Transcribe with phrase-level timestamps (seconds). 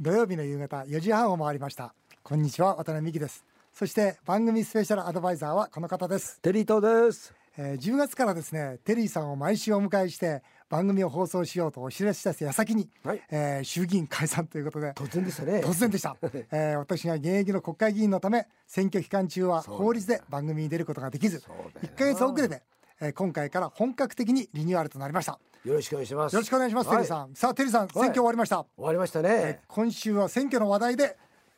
[0.00, 1.94] 土曜日の夕方4時半を回りました。
[2.24, 3.44] こんにちは渡辺美希です。
[3.72, 7.32] そして番組スペシャルアドバイザーはこの方です、テリー東です。
[7.56, 13.22] えー、10月からですねテリーさんを毎週お迎えして番組を放送しようとお知らせした矢先に、はい。
[13.30, 15.60] えー衆議院解散ということで突然でしたね。
[15.64, 16.16] 突然でした、
[16.50, 21.80] えー私が現役の国会議員のため選挙期間中は法律で番組に出ることができずそうだよな。
[21.82, 22.62] 1ヶ月遅れで、
[23.00, 26.32] えー今回から本格的にリニューアルとなりましたよろしくお願いします。
[26.34, 27.34] よろしくお願いします、テリーさん。
[27.34, 29.60] さあテリーさん選挙終わりました、終わりましたえーね。
[29.66, 31.16] 今週は選挙の話題で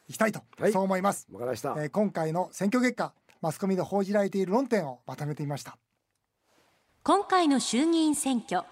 [0.08, 0.72] いきたいと、はい。
[0.72, 1.74] そう思います、わかりました。
[1.76, 5.76] えー今回の選挙結果マスコミで報じられている論点をまとめてみました。
[7.02, 8.62] 今回の衆議院選挙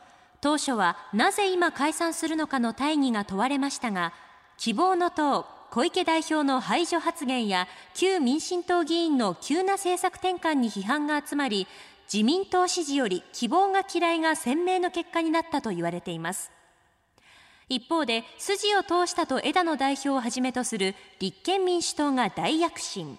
[0.41, 4.13] 当初はなぜ今解散するのかの大義が問われましたが
[4.57, 11.67] 希望の党小池代表の排除発言や旧民進党議員の急な政策転換に批判が集まり
[12.13, 16.51] 自民党支持より希望が嫌いが鮮明の結果になったと言われています。
[17.69, 23.19] 一方で筋を通したと枝野代表をはじめとする立憲民主党が大躍進。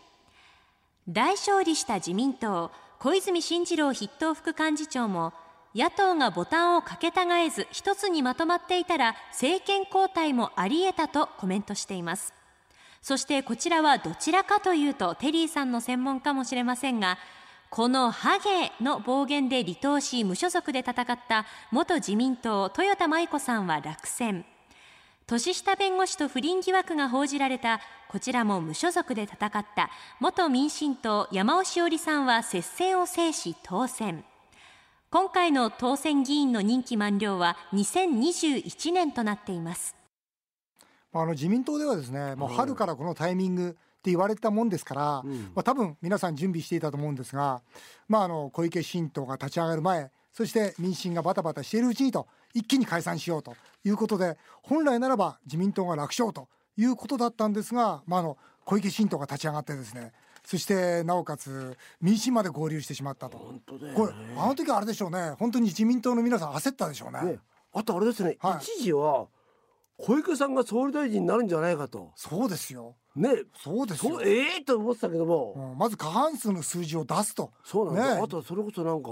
[1.07, 5.33] 大勝利した自民党小泉進次郎筆頭副幹事長も
[5.75, 12.33] 野党がボタンをかけたがえず一つにまとまっていたら政権交代もあり得たとコメントしています。
[13.01, 17.19] そしてこちらはどちらかというとテリーさんの専門かもしれませんが
[17.69, 24.45] このハゲの暴言で離党し無所属で戦った元自民党豊田舞子さんは落選。
[25.27, 34.23] 年下弁護士と不倫疑惑が報じられたこちらも無所属で戦った元民進党山尾志織さんは接戦を制し当選。
[35.09, 39.95] 今回の当選議員の任期満了は2021年となっています。
[41.11, 45.51] ああの自民党ではですねもう春からこのタイミングって言われてたもんですから、ん。
[45.55, 47.61] まあ、多分皆さん準備していたと思うんですが、
[48.07, 60.11] まあ、あの小池新党が立ち上がる前そして民進がバタバタしているうちにと一気に解散しようということで本来ならば自民党が楽勝ということだったんですが、まあ、あの小池新党が立ち上がってですね
[60.45, 63.39] そしてなおかつ民進まで合流してしまったと。
[63.39, 63.97] 本当だよね。
[63.97, 65.31] これあの時はあれでしょうね。
[65.39, 67.31] 本当に自民党の皆さん焦ったでしょうね。
[67.31, 67.39] ね、
[67.73, 68.63] あとあれですね、はい。
[68.63, 69.25] 一時は
[69.97, 72.11] 小池さんが総理大臣になるんじゃないかと。
[72.15, 73.43] そうですよね。
[73.57, 74.21] そうですよ。
[74.21, 77.51] ええと思ってたけども、うんまず過半数の数字を出すと。
[77.63, 78.21] そうなんだ、ね。
[78.21, 79.09] あとそれこそなんか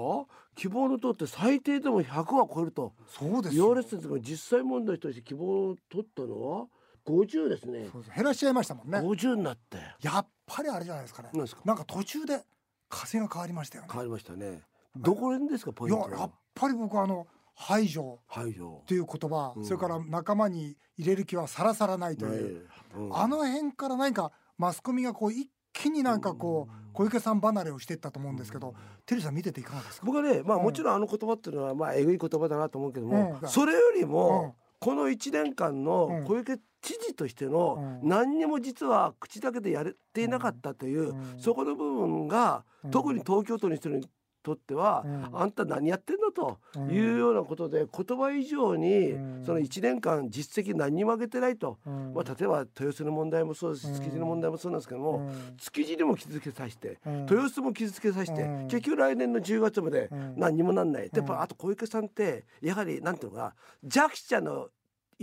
[0.55, 2.93] 希望の党って最低でも100は超えると。
[3.07, 3.63] そうですよ。
[3.63, 6.67] 言われてたんですが実際問題として希望を取ったのは
[7.05, 7.87] 50ですね。
[7.91, 8.15] そうです。
[8.15, 8.99] 減らしちゃいましたもんね。
[8.99, 9.77] 50になって。
[10.01, 11.29] やっぱりあれじゃないですかね。
[11.33, 11.61] なんですか？
[11.65, 12.43] なんか途中で
[12.89, 13.89] 風が変わりましたよね。
[13.91, 14.61] 変わりましたね。
[14.95, 16.07] どこら辺ですかポイントは？
[16.09, 17.25] いややっぱり僕はあの
[17.55, 18.83] 排除排除。
[18.87, 19.65] という言葉、うん。
[19.65, 23.15] それから仲間に入れる気はさらさらないとねいう、うん。
[23.15, 28.73] あの辺から何かマスコミがこう一気になんかこう小池さん離れをしていったと思うんですけど、
[29.05, 30.05] テリーさん見てていかがですか？
[30.05, 30.63] 僕はねまあうん。
[30.63, 33.49] もちろんあの言葉っていうのはまあえぐい言葉だなと思うけども、うん。
[33.49, 34.53] それよりも、うん。
[34.79, 36.25] この1年間のうん。
[36.25, 38.09] 小池知事としてのうん。
[38.09, 41.39] 何にも実は口だけでやれていなかったという、うん。
[41.39, 42.91] そこの部分が、うん。
[42.91, 44.05] 特に東京都の人に
[44.43, 45.29] とっては、うん。
[45.41, 46.89] あんた何やってんのとうん。
[46.91, 49.43] いうようなことで言葉以上に、うん。
[49.45, 52.13] その1年間実績何にも上げてないと、うん。
[52.13, 53.93] まあ、例えば豊洲の問題もそうですうん。
[53.95, 55.57] 築地の問題もそうなんですけども、うん。
[55.57, 57.19] 築地にも傷つけさせて、うん。
[57.21, 58.67] 豊洲も傷つけさせて、うん。
[58.67, 60.33] 結局来年の10月までうん。
[60.37, 61.27] 何にもなんない、でやっうん。
[61.35, 63.53] ぱあと小池さんってやはりなんていうのかな
[63.83, 64.67] 弱者の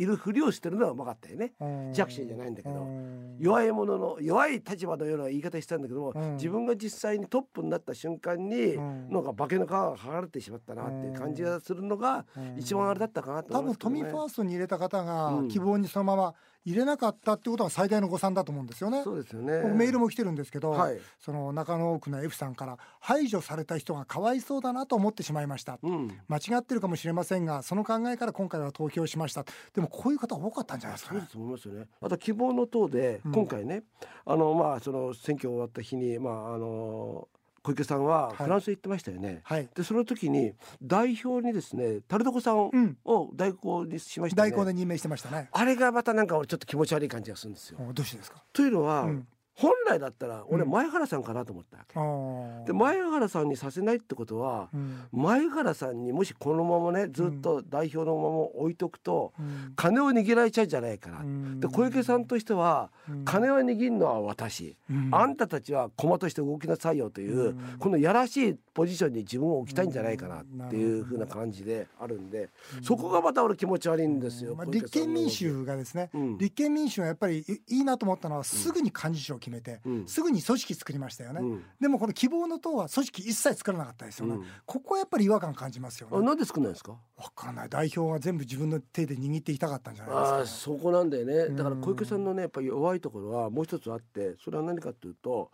[0.00, 1.52] いるふりをしてるのはうまかったよね。
[1.60, 1.92] うん。
[1.92, 2.74] 弱者じゃないんだけど。
[2.74, 3.36] うん。
[3.38, 6.34] 弱い者の弱い立場のような言い方したんだけども、うん。
[6.36, 9.10] 自分が実際にトップになった瞬間に、うん。
[9.10, 12.58] なんか化けの皮が剥がれてしまったなっていう感じがするのがうん。
[12.58, 13.78] 一番あれだったかなと多思いますね。
[13.78, 15.48] 分都民ファーストに入れた方がうん。
[15.48, 16.34] 希望にそのまま
[16.64, 19.02] 入れなかったってことは最大の誤算だと思うんですよね。
[19.02, 19.62] そうですよね。
[19.62, 25.78] 僕メールも来てるんですけど、はいその中野区の F さんから排除された人がかわいそうだなと思ってしまいました。
[25.82, 26.08] うん。
[26.28, 29.44] 間違ってるかもしれませんがその考えから今回は投票しました
[29.74, 31.86] でもこういう方多かったんじゃないですかねそうですと思いますよね。
[32.00, 33.84] あと希望の党でうん今回ね、
[34.26, 37.28] あのまあその選挙終わった日にまああの
[37.62, 39.40] 小池さんはフランスへ行ってましたよね。
[39.44, 44.50] はいでその時に代表にですねタルトコさんうんを代行にしましたよね。
[44.52, 47.78] 代行で任命してましたねあれがまたなんか俺ちょっと気持ち悪い感じがするんですよ。
[47.80, 49.26] おどうしてですかというのは、うん
[49.60, 50.70] 本来だったら俺うん。
[50.70, 52.00] 前原さんかなと思った。
[52.00, 52.66] わけ。
[52.66, 55.02] で前原さんにさせないってことは、うん。
[55.12, 59.72] 前原さんにもしこのままねずっと代表のまま置いとくと、うん。
[59.76, 61.20] 金を握られちゃうんじゃないかな。
[61.20, 61.60] うん。
[61.60, 63.24] で小池さんとしては、うん。
[63.24, 65.10] 金を握るのは私、うん。
[65.12, 67.76] あんたたちは駒として動きなさいよという、うん。
[67.78, 72.48] このやらしいポジションに自分を置きたいんじゃないかなうんっていう風な感じであるんで、
[72.82, 74.54] そこがまた俺気持ち悪いんですよ。
[74.54, 76.38] まあ、立憲民主がですね、うん。
[76.38, 80.06] 立憲民主がやっぱりいいいなと思ったのはすぐに幹事長を決め決めて、うん。
[80.06, 81.64] すぐに組織作りましたよね、うん。
[81.80, 84.44] でもこの希望の党は組織一切作らなかったですよね、うん。
[84.64, 86.16] ここはやっぱり違和感感じますよね。
[86.16, 86.92] あなんで作んないんですか？
[86.92, 87.68] わかんない。
[87.68, 91.48] 代表は全部自分の手で握っていたかったんじゃないですか、ああそこなんだよね。
[91.48, 91.80] だからうん。
[91.80, 95.50] 小池さんのねやっぱり弱いところはもう一つあってそれは何かというと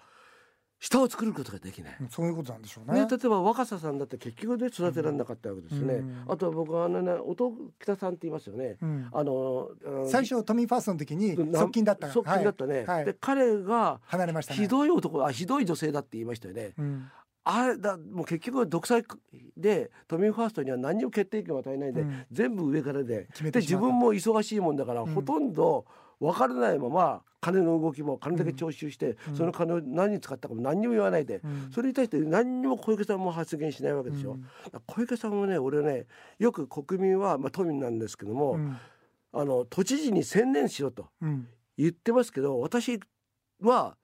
[0.78, 1.96] 下を作ることができない。
[2.00, 3.00] うんそういうことなんでしょうね。
[3.00, 6.24] ね、例えば若狭さんだって結局ね育てられなかったわけですね、うん。
[6.28, 9.08] あとは僕はあのね音北さんって言いますよね、うん。
[9.12, 9.68] あの
[10.06, 12.84] 最初都民ファーストの時にな側近だった側近だったね、はい。
[12.86, 14.60] はいで彼が離れましたね。
[14.60, 17.10] ひどい男あひどい女性だって言いましたよね、うん。
[17.44, 19.02] あれだもう結局独裁
[19.56, 22.26] で都民ファーストには何にも決定権を与えないで、うん。
[22.30, 23.28] 全部上からで。
[23.32, 23.84] 決めてしまった。
[23.84, 25.14] で自分も忙しいもんだから、うん。
[25.14, 25.86] ほとんど
[26.20, 29.36] 分からないまま金の動きも金だけ徴収して、うん。
[29.36, 31.70] その金を何に使ったかも何にも言わないで、うん。
[31.72, 34.32] それに対して何にも小池さんも発言しないわけでしょ。
[34.32, 34.46] うん。
[34.86, 36.06] 小池さんはね俺ね
[36.38, 38.76] よく国民は、まあ、都民なんですけども、うん。
[39.32, 41.46] あの都知事に専念しろとうん。
[41.76, 42.98] 言ってますけど私
[43.60, 43.96] は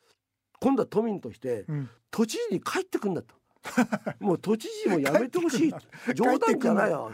[0.60, 1.90] 今度は都民としてうん。
[2.10, 3.34] 都知事に帰ってくんだと。
[4.20, 5.74] もう都知事もやめてほしい。
[6.14, 7.10] 冗談じゃないよ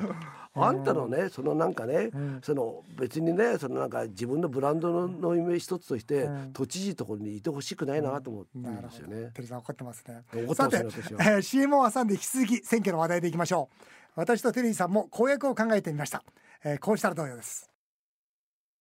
[0.65, 2.41] あんたのねそのなんかね、うん。
[2.43, 6.53] その別にねそのなんか自分のブランドののイメージ一つとして、うん。
[6.53, 9.31] 都知事ところにいてほしくないなと思うんなるほどですよね。
[9.35, 10.23] テリーさん怒ってますね。
[10.33, 11.25] 怒ってさて、ますね私は。
[11.25, 13.89] えー CM を挟んで引き続き選挙の話題でいきましょう。
[14.17, 16.25] 私とテリーさんも公約を考えてみました、
[16.65, 17.71] えーこうしたらどうよです。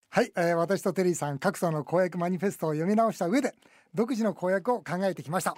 [0.09, 3.53] はい、えー私とテリーさん各層の公約マニフェストを読み直した上で
[3.93, 5.55] 独自の公約を考えてきました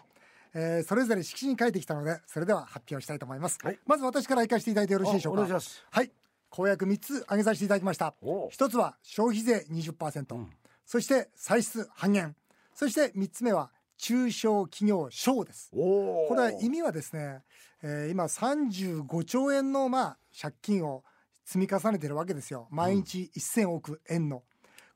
[0.53, 3.79] えーそれぞれ色紙に書いてきたのでそれでは発表したいと思います、はい。
[3.85, 5.41] まず私から行かせていただいてよろしいでしょうか？
[5.41, 5.85] 願いします。
[5.89, 6.11] はい。
[6.49, 8.15] 公約3つ挙げさせていただきました。
[8.21, 10.49] おう一つは消費税20%、うん。
[10.85, 12.35] そして歳出半減。
[12.73, 15.69] そして3つ目は中小企業省です。
[15.73, 17.43] おこれは意味はですね、
[17.83, 21.03] えー今35兆円のまあ借金を
[21.45, 22.67] 積み重ねてるわけですよ。
[22.71, 24.43] 毎日1000億円の、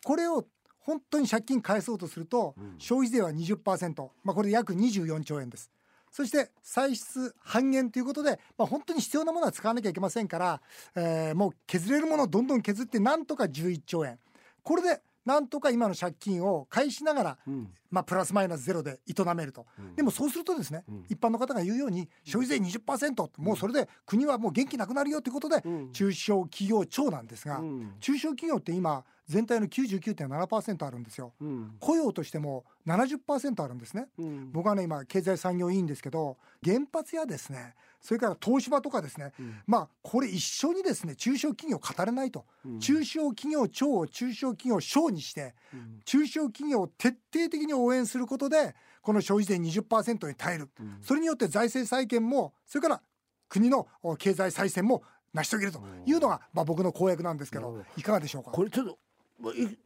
[0.03, 0.45] これを
[0.83, 2.75] 本当に借金返そうとすると、うん。
[2.77, 5.71] 消費税は20%、まあ、これで約24兆円です。
[6.11, 10.61] そして歳出半減ということで、まあ、本当に必要なものは使わなきゃいけませんから、
[10.95, 14.19] えーもう削れるものをどんどん削ってなんとか11兆円。
[14.61, 17.73] これでなんとか今の借金を返しながらうん。
[17.89, 19.95] まあ、プラスマイナスゼロで営めると、うん。
[19.95, 21.05] でもそうするとですね、うん。
[21.09, 25.91] 一般の方が言うように消費税20%もうそれで国はもう元気なくなるよということで、うん。
[25.93, 27.95] 中小企業庁なんですが、うん。
[27.99, 31.33] 中小企業って今全体の99.7%あるんですよ。
[31.39, 31.75] うん。
[31.79, 34.07] 雇用としても70%あるんですね。
[34.17, 34.51] うん。
[34.51, 37.75] 僕はね今経済産業委員ですけど原発やですね。
[38.01, 39.61] それから東芝とかですね、うん。
[39.65, 42.79] まあこれ一緒にですね中小企業語れないと、うん。
[42.79, 45.99] 中小企業庁を中小企業省にしてうん。
[46.03, 50.97] 中小企業を徹底的に応援することでこの消費税20%に耐える、うん。
[51.01, 53.01] それによって財政再建もそれから
[53.47, 55.03] 国のお経済再生も
[55.33, 58.51] 成し遂げるというのが、まあ、僕の公約なんですけどいかがでしょうか？
[58.51, 58.99] これちょっと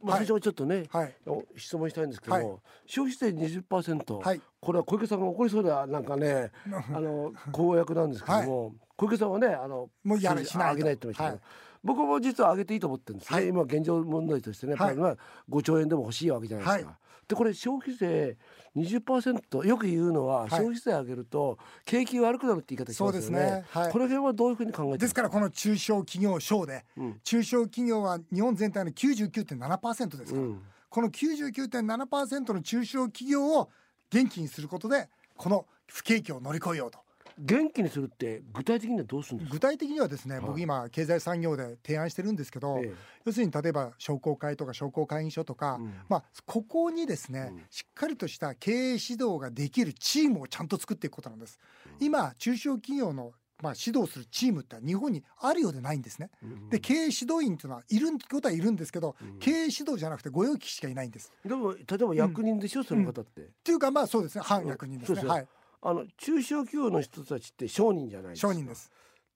[0.02, 1.14] まあ最初はちょっとね、はい。
[1.26, 2.58] お質問したいんですけども、はい。
[2.86, 4.40] 消費税20%、はい。
[4.60, 6.50] これは小池さんが怒りそうななんかね
[6.94, 10.76] あの公約なんですけども、小池さんはねあのもうやるしない。
[10.76, 11.40] げないって言ってましたけど、はい。
[11.84, 13.48] 僕も実は上げていいと思ってるんですね、はい。
[13.48, 15.16] 今現状問題としてねやっぱりまあ
[15.50, 16.90] 5兆円でも欲しいわけじゃないですか。
[16.90, 16.98] は
[17.28, 18.36] でこれ消費税
[18.78, 20.50] 20%よく言うのは、い。
[20.50, 23.56] 消費税上げると景気悪くなるって言い方しそうですますよね。
[23.56, 23.92] ねはい。
[23.92, 27.20] この辺はどういうふうに考えてますですからこの中小企業省で、うん。
[27.22, 30.62] 中小企業は日本全体の99.7%ですから、うん。
[30.88, 33.70] この99.7%の中小企業を
[34.10, 36.98] 元気にすることでこの不景気を乗り越えようと
[37.38, 39.54] 元気にするって具体的にはどうするんですか？
[39.54, 40.44] 具体的にはですね、はい。
[40.44, 42.94] 僕今経済産業で提案してるんですけど、ええ。
[43.24, 45.94] 要するに例えば商工会とか商工会議所とか、うん。
[46.08, 47.62] まあ、ここにですね、うん。
[47.70, 51.58] しっかりとした経営指導ができるチームをちゃんと作っていくことなんです。
[52.00, 56.30] 今中小企業のまあ、指導するチームって日本にあるようでないんですね。
[56.44, 56.68] うん。
[56.70, 59.38] で経営指導員っていうのはいることはいるんですけど、うん。
[59.40, 61.32] 経営指導じゃなくて御用聞きしかいないんです。
[61.44, 63.40] でも例えば役人でしょ、その方って。
[63.40, 64.44] っていうかまあそうですね。
[64.44, 65.22] 反役人ですね。
[65.24, 65.48] はい
[65.82, 68.48] あの中小企業の人たちって商人じゃないですか。
[68.48, 68.90] 商人です。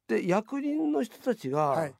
[0.08, 1.94] で役人の人たちはがい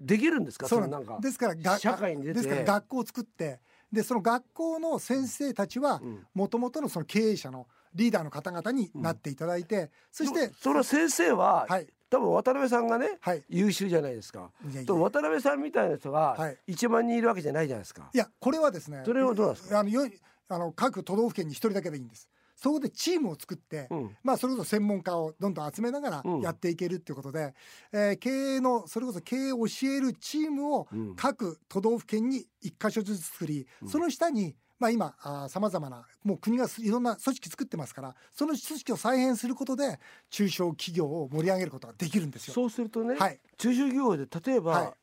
[0.00, 0.68] できるんですか？
[0.68, 1.22] そうのなんかです。
[1.22, 3.60] ですからが社会に出てですから学校を作って
[3.92, 14.52] でその学校の先生たちはうんもともとのその経営者のリーダーの方々になっていただいて、そしてその先生は、はい多分渡辺さんがねはい優秀じゃないですか。
[14.86, 18.08] と渡辺さんみたいな人がはい1万人いるわけじゃないじゃないですか。
[18.14, 19.80] いやこれはですねそれはどうですか？
[19.80, 20.08] あのよ
[20.48, 24.16] あの各都道府県に一人だけでいいんですそこでチームを作って、うん。
[24.22, 26.40] まあそれこそ専門家をどんどん集めながらうん。
[26.40, 27.54] やっていけるっていうことで、
[27.92, 31.14] えー経営のそれこそ経営を教えるチームをうん。
[31.16, 39.98] 各都道府県に一箇所ずつ作り、その下にまあ今さまざまなもう国がいろんな組織作ってますからその組織を再編することで
[40.30, 42.54] 中小企業を盛り上げることができるんですよ。
[42.54, 43.40] そうするとね、はい。
[43.56, 44.94] 中小企業で例えば、は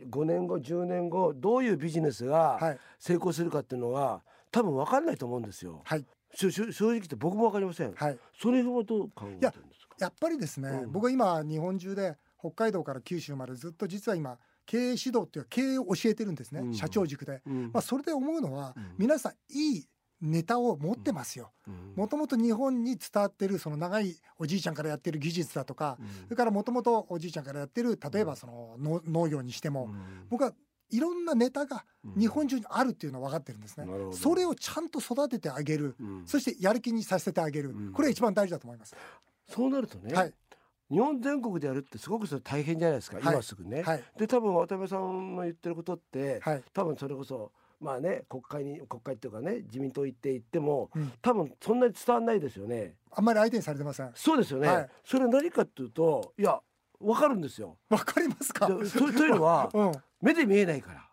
[0.00, 0.04] い。
[0.08, 2.78] 5年後10年後どういうビジネスがはい。
[2.98, 5.82] 成功するかっていうのが多分分かんないと思うんですよ。
[5.84, 7.92] はい正直言って僕も分かりません。
[7.94, 8.18] はい。
[8.40, 9.96] それはどう考えてるんですか？
[9.98, 10.92] やっぱりですね、うん。
[10.92, 16.74] 僕は今日本中で北海道から九州までずっと実は今経営指導っていうか経営を教えてるんですね、うん。
[16.74, 17.70] 社長塾で、うん。
[17.72, 18.94] まあ、それで思うのは、うん。
[18.98, 19.86] 皆さんいい
[20.20, 21.50] ネタを持ってますよ。
[21.66, 21.94] うん。
[21.96, 26.06] もともと日本に伝わってるその長いおじいちゃんからやってる技術だとか、うん。
[26.24, 29.90] それからもともとおじいちゃんからやってる例えばその農農業にしても、
[30.28, 30.52] 僕は
[30.90, 31.84] いろんなネタが
[32.16, 34.16] 日本中にあるっていうのは分かってるんですね、なるほど。
[34.16, 36.22] それをちゃんと育ててあげる、うん。
[36.26, 37.92] そしてやる気にさせてあげる、うん。
[37.92, 38.94] これが一番大事だと思います、
[39.48, 40.34] そうなるとね、はい。
[40.90, 43.34] 日本全国でやるってすごくそれ大変じゃないですか、はい。
[43.34, 43.82] 今すぐね。
[43.82, 44.04] はい。
[44.18, 46.62] で多分渡辺さんの言ってることって、はい。
[46.72, 51.12] 多分それこそまあね国会に国会っていうかね自民党行って行っても、うん。
[51.22, 52.96] 多分そんなに伝わらないですよね。
[53.12, 54.10] あんまり相手にされてません。
[54.14, 54.68] そうですよね。
[54.68, 54.88] はい。
[55.04, 56.60] それ何かっていうといや
[57.00, 57.78] わかるんですよ。
[57.88, 58.66] わかりますか？
[58.68, 59.92] でとというのは うん。
[60.20, 61.06] 目で見えないから。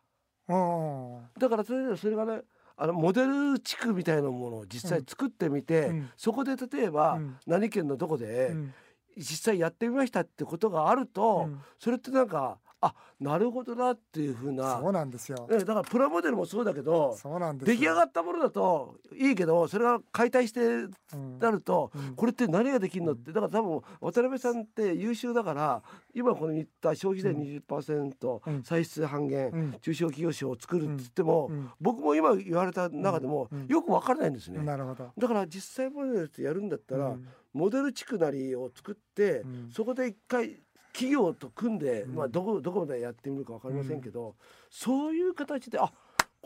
[0.50, 2.42] うんだからそれでそれがね
[2.78, 6.10] あのモデル地区みたいなものを実際作ってみて、うん。
[6.16, 7.38] そこで例えば、うん。
[7.48, 8.74] 何県のどこでうん。
[9.18, 11.60] 実際やってみましたってことがあると、うん。
[11.80, 14.80] それってなんかあなるほどなっていうふうな。
[14.80, 15.48] そうなんですよ。
[15.50, 17.76] ねだからプラモデルもそうだけどそうなんですよ。
[17.76, 22.16] 出来上がったものだといいけどそれが解体してうんなると、うん。
[22.16, 23.32] これって何ができるのって。
[23.32, 25.82] だから多分渡辺さんって優秀だから
[26.14, 28.64] 今この言った消費税20%、うん。
[28.64, 29.76] 歳出半減、うん。
[29.82, 31.72] 中小企業賞を作るって言っても、うん。
[31.80, 33.62] 僕も今言われた中でも、うん。
[33.62, 33.68] うん。
[33.68, 34.64] よく分からないんですね。
[34.64, 35.12] なるほど。
[35.18, 37.28] だから実際モデルってやるんだったら、うん。
[37.54, 39.70] モデル地区なりを作って、うん。
[39.72, 40.60] そこで一回
[40.94, 44.36] 企業と組んで、うんまあどこどこまでやってみるか分かりませんけど、
[44.70, 45.92] そういう形であ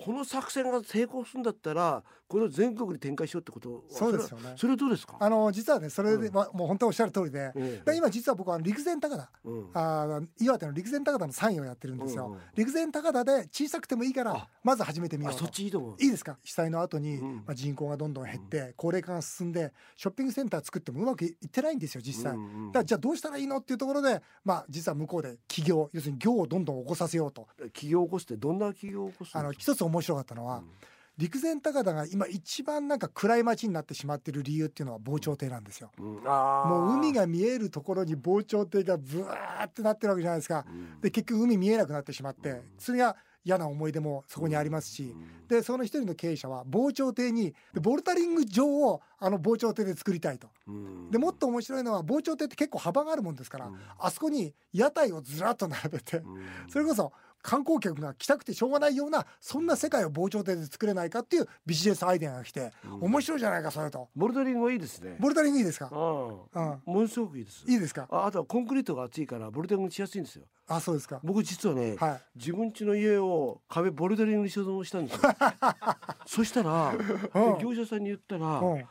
[0.03, 4.53] この作戦が成功するんだったらこれを全国に展開しようってことはそうですよね。
[4.55, 6.33] それはどうですか、あの実はねそれで、うん。
[6.33, 9.69] まあもう本当おっしゃる通りで、ええで今実は僕は陸前高田うん。
[9.73, 12.39] あー岩手の陸前高田のサインをやってるんですよ、うんうん。
[12.55, 14.47] 陸前高田で小さくてもいいからあ。
[14.63, 15.43] まず始めてみよあうと。
[15.43, 15.95] そっちいいと思う。
[15.99, 16.37] いいですか？
[16.41, 17.35] 被災の後に、うん。
[17.37, 27.47] まあ、人口がどんどん減って、高齢化が進んでショッピングセンター作ってもうまくいってないんですよ実際、うんうんだからじゃあどうしたらいいのっていうところでまあ実は向こうで起業要するに業をどんどん起こさせようと。
[27.73, 30.63] 起業を起こすってどんな起業を起こすあの一つ面白かったのは、
[31.17, 35.91] 陸前高田が今一番なんか暗い街になってしまっている理由っていうのは防潮堤なんですよ。
[35.99, 36.05] うん。
[36.23, 40.65] もう海が見えるところに防潮堤がブワーってなってるわけじゃないですか。
[40.67, 41.01] うん。
[41.01, 45.15] で結局海見えなくなってしまってそれが嫌な思い出もそこにありますし
[45.47, 50.47] でその一人の経営者は防潮堤にでボルタリング場をあの防潮堤で作りたいと。
[50.67, 51.11] うん。
[51.11, 53.79] でもっと面白いのは防潮堤って結構幅があるもんですから、うん。
[53.99, 56.41] あそこに屋台をずらっと並べて、うん。
[56.67, 63.01] それこそ観光客が来たくてしょうがないようなそんな世界を防潮堤で作れないかっていうビジネスアイデアが来て、うん。
[63.05, 64.09] 面白いじゃないかそれと。
[64.15, 65.15] ボルダリングはいいですね。
[65.19, 65.89] ボルタリングいいですか？
[65.91, 65.99] うん。
[66.85, 67.63] ものすごくいいです。
[67.67, 68.07] いいですか？
[68.09, 70.45] ああとはコンクリートが厚いからボルダリングしやすいんですよ。
[70.67, 71.19] あそうですか。
[71.23, 72.21] 僕実はね、はい。
[72.35, 75.21] 自分家の家を壁ボルダリングに所蔵したんですよ。
[76.25, 76.93] そしたら、
[77.33, 77.59] うん。
[77.59, 78.85] 業者さんに言ったら、うん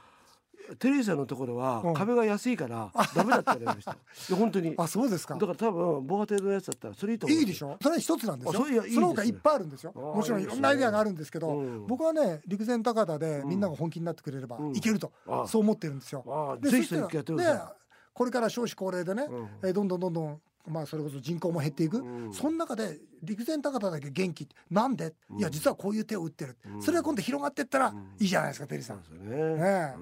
[0.79, 1.95] テレーさんのところはうん。
[1.95, 3.93] 壁が安いからダメだって言われました。
[3.95, 3.97] い
[4.31, 4.77] や本当に。
[4.77, 5.37] だあそうですか。
[5.37, 8.61] から多分防波堤のやつだったらそれいいと思ういいでしょそれは一つなんですよ。
[8.61, 9.93] あそういやいその他いっぱいあるんですよ。
[9.93, 11.87] もちろんいろんなアイデアがあるんですけどうん。
[11.87, 13.49] 僕はね陸前高田でうん。
[13.49, 14.77] みんなが本気になってくれればうん。
[14.77, 15.45] いけるとあ。
[15.47, 16.59] そう思ってるんですよ。
[16.61, 17.61] でぜひやってください、ね
[18.13, 19.49] これから少子高齢でねうん。
[19.63, 22.33] えーどんどんどんどんまあそれこそ人口も減っていく、うん。
[22.35, 26.83] その中で陸前高田だけ元気なんで、いや実はこういう手を打ってる、うん。
[26.83, 27.97] それが今度広がっていったらうん。
[28.19, 29.95] いいじゃないですかテリーさん、そうですよね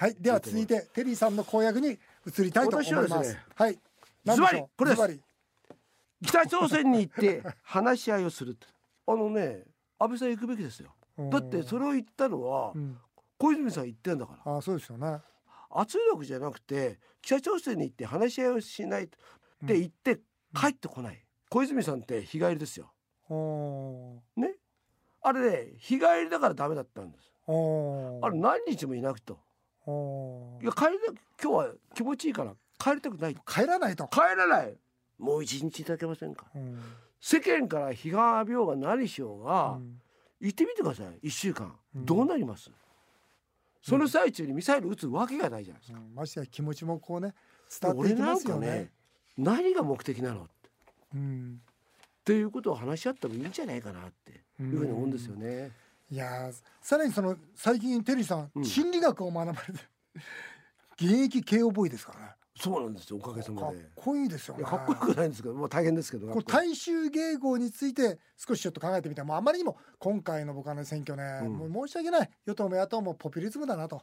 [0.00, 1.90] はいでは続いてテリーさんの公約に
[2.26, 3.34] 移りたいと思います。
[3.34, 3.78] ねはい。
[4.24, 5.20] 何ズバリこれです。
[6.24, 8.56] 北朝鮮に行って話し合いをする
[9.06, 9.64] あのね
[9.98, 10.94] 安倍さん行くべきですよ。
[11.30, 12.96] だってそれを言ったのはうん、
[13.36, 14.52] 小泉さん言ってんだから。
[14.54, 15.18] ああそうですよね。
[15.68, 19.18] 圧力じゃなくて北朝鮮に行って話し合いをしないって
[19.66, 20.18] 言って
[20.58, 22.90] 帰ってこない、小泉さんって日帰りですよ。
[23.28, 24.54] おね。
[25.20, 27.30] あれね日帰りだからダメだったんです。
[27.46, 29.38] あれ何日もいなくと
[30.62, 33.36] いや帰りな今日は気持ちいいから帰りたくない。
[33.46, 34.74] 帰らないと、帰らない。
[35.18, 36.46] もう一日いただけませんか。
[36.54, 36.80] うん。
[37.20, 40.00] 世間から批判浴びようが何しようが、うん。
[40.40, 41.18] 行ってみてください。
[41.22, 42.06] 一週間、うん。
[42.06, 42.70] どうなります？
[43.82, 46.14] その最中にミサイル撃つわけがないじゃないですか、うん。
[46.14, 47.34] ましてや気持ちもこうね
[47.80, 48.90] 伝わってきますよね。
[49.36, 50.46] 何が目的なのっ
[51.14, 51.60] うん。
[52.24, 54.32] ていうことを話し合ってもいいんじゃないかなって
[54.62, 55.70] いうふうに思うんですよね。
[56.10, 58.64] いやーさらにその最近テリーさん、うん。
[58.64, 59.80] 心理学を学ばれて
[60.96, 62.26] 現役慶応ボーイですからね。
[62.56, 63.88] そうなんですよおかげさかっまで。
[63.94, 64.64] こいいですよね。
[64.64, 66.26] かっこよくないんですけど、まあ大変ですけど。
[66.42, 71.70] 大衆迎合について少しちょっと考えてみたもうあまりにも今回の僕はね選挙ね、うん。
[71.70, 72.30] もう申し訳ない。
[72.44, 74.02] 与党も野党もポピュリズムだなと。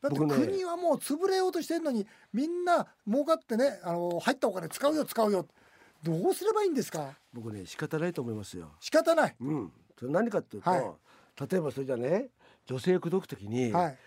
[0.00, 5.46] だって国はもう潰れようとしてるのにみんな儲かってねあの入ったお金使うよ使うよ。
[6.02, 7.10] どうすればいいんですか？
[7.32, 8.72] 僕ね仕方ないと思いますよ。
[8.80, 9.36] 仕方ない。
[9.40, 9.72] うん。
[9.98, 10.84] それ何かっていうと、はい
[11.40, 12.28] 例えばそれじゃね
[12.66, 13.98] 女性口説くときに、はい。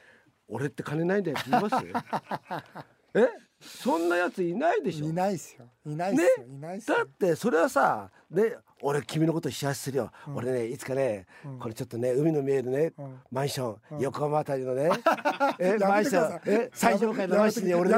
[0.48, 1.86] 俺って金ないんだよって言います？
[3.16, 3.28] え？
[3.60, 5.08] そんなやついないでしょ。
[5.08, 5.66] いないっすよ。
[5.86, 6.98] いないっすよ、いないっすよ。
[6.98, 10.36] だってそれはさね俺君のこと幸せするよ、うん。
[10.38, 11.60] 俺ねいつかね、うん。
[11.60, 13.20] これちょっとね海の見えるね、うん。
[13.32, 14.00] マンション、うん。
[14.00, 14.90] 横浜あたりのね
[15.60, 17.98] えやマンションえ最上階のマンションに俺ね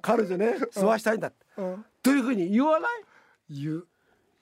[0.00, 1.84] 彼女ね吸わしたいんだ、うん。
[2.02, 2.90] というふうに言わない？
[3.50, 3.86] 言う。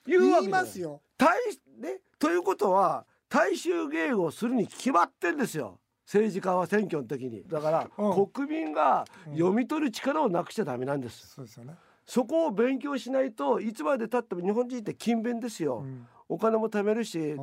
[0.05, 1.01] 言うわけ言いますよ。
[1.17, 1.35] 大
[1.79, 1.99] ね？
[2.19, 5.79] ということは大衆迎合するに決まってんですよ。
[6.05, 7.43] 政治家は選挙の時に。
[7.47, 8.27] だから、うん。
[8.27, 11.75] 国民が読み取る力をなくしちゃダメなんです、そうですよね、
[12.07, 16.07] そこを勉強しないといつまでたっても日本人って勤勉ですよ、うん。
[16.27, 17.35] お金も貯めるしね。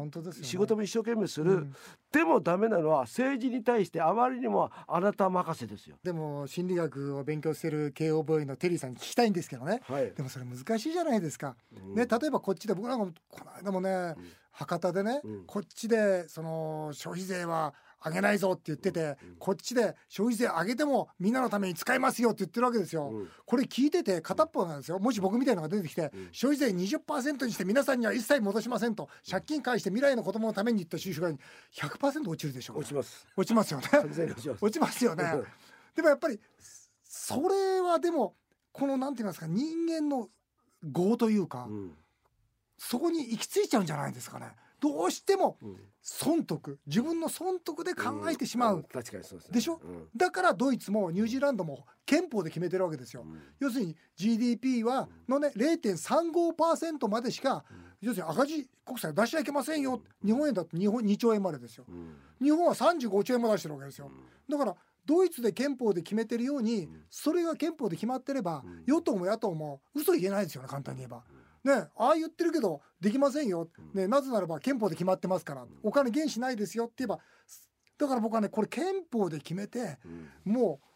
[0.43, 1.75] 仕事も一生懸命する、うん。
[2.11, 5.97] でもダメなのは政治に対してあまりにもあなた任せですよ。
[6.03, 9.81] でも心理学を勉強してる慶応病院のテリーさんに聞きたいんですけどね。
[9.85, 10.13] はい。
[10.13, 11.95] でもそれ難しいじゃないですか、うん。
[11.95, 14.15] ね例えばこっちで僕なんかもこの間もね、
[14.57, 15.45] 博多でね、うん。
[15.45, 23.29] こっちでその消費税は上げないぞって言ってて、こっちで消費税上げてもみんなのために使いますよって言ってるわけですよ、うん。
[23.45, 24.99] これ聞いてて片っぽなんですよ。
[24.99, 26.11] もし僕みたいなのが出てきて、ん。
[26.33, 33.27] 消費税20%にして皆さんには一切戻しませんと借金返して未来の子供のために言った収集が100%落ちるでしょうね、落ちます。
[33.37, 33.89] 落ちますよね。
[33.93, 34.65] 落ちます。
[34.65, 35.25] 落ちますよね。
[35.35, 35.47] うん。
[35.95, 36.41] でもやっぱり
[37.03, 38.35] それはでも
[38.73, 40.29] このなんて言いますか人間の
[40.83, 41.93] 業というか、うん
[42.79, 44.47] そこに行き着いちゃうんじゃないですかね。
[44.81, 45.77] どうしてもうん
[46.09, 48.83] 損得自分の損得で考えてしまう、ん。
[48.85, 49.55] 確かにそうですね。
[49.55, 49.81] でしょ？
[49.83, 50.09] うん。
[50.17, 53.41] だからドイツもニュージーランドも憲法で決めてるわけですよ、うん。
[53.59, 57.65] 要するに GDP はのね0.35%までしか、
[58.01, 60.01] 要するに赤字国債出しちゃいけませんよ。
[60.25, 61.85] 日本円だと日本2兆円までですよ。
[61.89, 62.17] うん。
[62.41, 64.11] 日本は35兆円も出してるわけですよ。
[64.49, 68.85] だからドイツで憲法で決めてるようにそれが憲法で決まってればうん。
[68.87, 71.25] 与党も野党も嘘言えないですよね簡単に言えば。
[71.67, 75.67] ねああ言ってるけどできませんよ、ね、なぜならば憲法で決まってますから。
[75.83, 77.19] お金減しないですよって言えば
[77.99, 79.99] だから僕はねこれ憲法で決めて
[80.47, 80.53] うん。
[80.53, 80.87] もう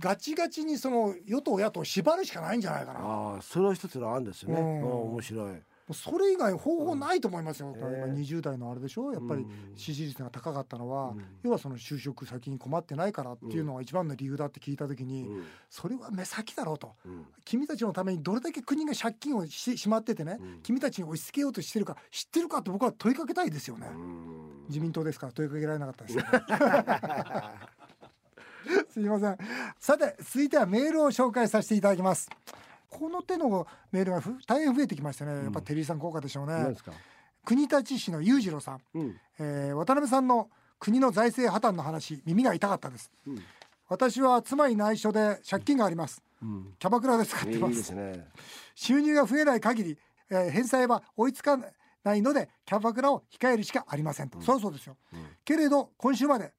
[0.00, 3.00] ガチガチにその与党野党を縛るしかないんじゃないかな。
[3.00, 4.54] もああそれは一つの案ですね。
[4.54, 4.82] うん。
[5.12, 7.74] 面白いうそれ以外方法ないと思いますよ、ん。
[7.76, 9.12] 今20代のあれでしょ？
[9.12, 9.76] やっぱりうん。
[9.76, 11.24] 支持率が高かったのは、うん。
[11.42, 15.44] 要はその就職先に困ってないからっていうのが一番の理由だって聞いた時に、うん。
[15.70, 16.94] それは目先だろうと。
[17.04, 17.26] うん。
[17.44, 20.60] 君たちのためにどれだけ国が借金をしてしまっててね、うん。
[20.62, 24.64] 君たちに押し付けようとしてるか知ってるかって僕は問いかけたいですよね、うん。
[24.68, 26.28] 自民党ですから問いかけられなかったですけど
[28.92, 29.38] すいません。
[29.78, 32.28] さて続いてはメールを紹介させていただきます
[32.90, 35.44] この手のメールがふ大変増えてきましたね。
[35.44, 36.74] やっぱテリーさん効果でしょうね、
[37.44, 39.20] 国立市の裕次郎さん、うん。
[39.38, 43.10] えー渡辺さんの国の財政破綻の話耳が痛かったです。
[43.26, 43.42] うん。
[43.88, 46.22] 私は妻に内緒で借金があります。
[46.42, 46.74] うん。
[46.78, 47.82] キャバクラで使ってます。
[47.82, 48.26] すね。
[48.74, 49.98] 収入が増えない限り、
[50.30, 51.58] えー返済は追いつか
[52.04, 55.26] ないのでキャバクラを控えるしかありませんと、そりゃそうですよ、うん。
[55.44, 56.52] けれど今週まで、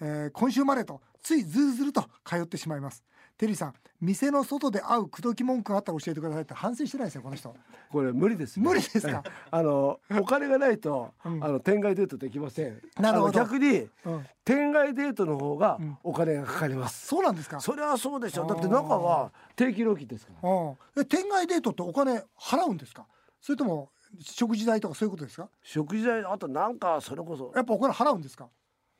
[0.00, 3.02] えー今週までとついズルズルと通ってしまいます
[3.36, 7.54] テリーさん店の外で会う口説き文句があったら教えてくださいって反省してないですよこの人。
[7.90, 9.22] これ無理ですね無理ですか？
[9.50, 11.42] あ のお金がないと、うん。
[11.42, 12.82] あの天外デートできません。
[13.00, 13.32] なるほど。
[13.32, 14.26] 逆にうん。
[14.44, 15.98] 天外デートの方がうん。
[16.04, 17.60] お金がかかります、そうなんですか？
[17.60, 18.48] それはそうでしょあー。
[18.50, 20.50] だって中は定期料金ですから。
[20.50, 23.06] うんえ天外デートってお金払うんですか？
[23.40, 25.48] それとも食事代とかそういうことですか？
[25.62, 27.52] 食事代あとなんかそれこそ。
[27.56, 28.48] やっぱお金払うんですか？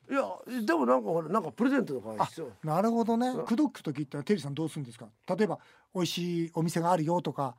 [0.09, 3.27] いやでもなんかほらなんかプレゼントとか必要なるほどね。
[3.29, 3.45] うん。
[3.45, 5.07] 口説く時ってテリーさんどうするんですか？
[5.35, 5.59] 例えば
[5.93, 7.55] 美味しいお店があるよとか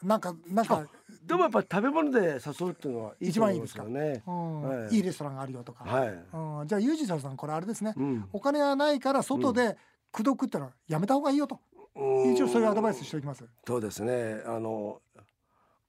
[0.00, 0.86] なんかなんか、
[1.26, 4.22] でもやっぱり食べ物で誘うっていうのはいいと思いますよね。
[4.26, 4.62] うん。
[4.62, 4.94] はい。
[4.94, 8.28] いいレストランがあるよとか、はい、うん、じゃあユージさんこれあれですね、うん。
[8.32, 9.76] お金がないから外で
[10.12, 11.58] 口説くってのはやめた方がいいよと、
[11.96, 12.32] うん。
[12.32, 13.44] 一応そういうアドバイスしておきます。
[13.66, 14.40] そうですね。
[14.46, 15.00] あの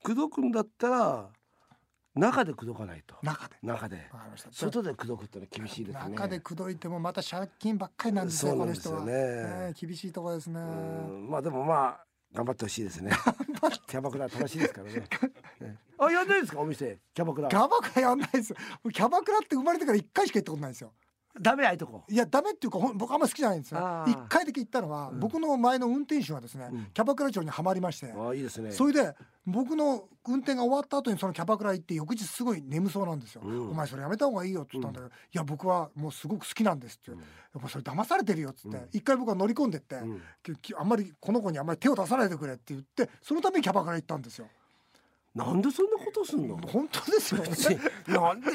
[0.01, 1.29] 口説くんだったら
[2.15, 3.15] 中で口説かないと。
[3.21, 3.55] 中で。
[3.61, 4.09] 中で。
[4.51, 6.09] 外で口説くってのは厳しいですね。
[6.09, 10.59] 中で口説いてもまた借金ばっかりなんですよこの人は、ねえー厳しいところですね。
[10.59, 10.63] う
[11.13, 11.29] ん。
[11.29, 13.11] まあでもまあ頑張ってほしいですね。
[13.87, 15.03] キャバクラ楽しいですからね。
[15.59, 16.99] ね あやんないですかお店。
[17.13, 17.49] キャバクラ。
[17.49, 18.49] キャバクラやんないです。
[18.51, 18.57] よ
[18.91, 20.93] キャバクラって生まれてから一回しか行ったことないんですよ
[21.39, 22.03] ダメああいうとこ。
[22.09, 24.03] いやダメっていうか僕あんま好きじゃないんですよ。
[24.07, 26.87] 一回だけ行ったのは、僕の前の運転手がですね、うん。
[26.93, 28.71] キャバクラ町にはまりまして、ああいいですね。
[28.71, 33.69] それで僕の運転が終わった後にそのキャバクラ行って翌日すごい眠そうなんですよ、うん。
[33.71, 37.19] お前それやめた方がいいよって言ったんだけど、いや僕はもうすごく好きなんですって、うん。
[37.19, 37.23] や
[37.57, 38.87] っぱそれ騙されてるよっつって、うん。
[38.91, 44.47] 一回僕は乗り込んでって、あんまりこの子にあんまり手を出さないでくれって言ってそのためにキャバクラ行ったんですよ
[45.35, 46.57] なんでそんなことすんの？
[46.57, 47.43] 本当ですよ
[48.07, 48.47] なんで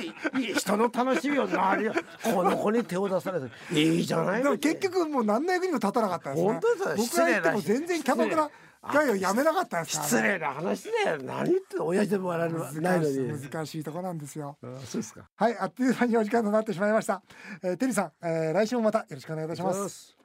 [0.54, 1.88] 人の楽しみをなり
[2.22, 6.48] この子に手を出されていいじゃない結局もう何の役にも立たなかったですね。
[6.48, 6.94] 本当ですよ。
[6.96, 8.50] 僕が言っても全然キャバクラ
[8.82, 11.22] 会をやめなかった失礼な話だよ。
[11.22, 13.42] 何言って親父でも笑えないのに。
[13.50, 14.58] 難しいとこなんですよ。
[14.62, 15.22] あそうですか。
[15.36, 17.22] はいあっという間にお時間となってしまいました、
[17.62, 19.88] えー、テリーさん、えー、来週もまたよろしくお願いいたします。
[19.88, 20.16] す